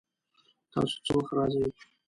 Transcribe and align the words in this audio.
تاسو 0.71 0.95
څه 1.05 1.11
وخت 1.17 1.29
راځئ؟ 1.37 1.65